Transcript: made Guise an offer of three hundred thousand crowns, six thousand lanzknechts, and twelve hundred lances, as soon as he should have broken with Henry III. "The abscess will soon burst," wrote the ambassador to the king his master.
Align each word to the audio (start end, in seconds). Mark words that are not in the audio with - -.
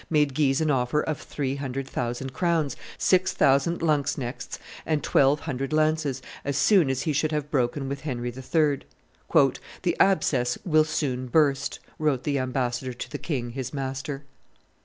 made 0.09 0.33
Guise 0.33 0.59
an 0.61 0.71
offer 0.71 1.01
of 1.03 1.21
three 1.21 1.57
hundred 1.57 1.87
thousand 1.87 2.33
crowns, 2.33 2.75
six 2.97 3.33
thousand 3.33 3.83
lanzknechts, 3.83 4.57
and 4.83 5.03
twelve 5.03 5.41
hundred 5.41 5.71
lances, 5.71 6.23
as 6.43 6.57
soon 6.57 6.89
as 6.89 7.03
he 7.03 7.13
should 7.13 7.31
have 7.31 7.51
broken 7.51 7.87
with 7.87 8.01
Henry 8.01 8.29
III. 8.33 8.79
"The 9.83 9.95
abscess 9.99 10.57
will 10.65 10.85
soon 10.85 11.27
burst," 11.27 11.79
wrote 11.99 12.23
the 12.23 12.39
ambassador 12.39 12.93
to 12.93 13.11
the 13.11 13.19
king 13.19 13.51
his 13.51 13.75
master. 13.75 14.23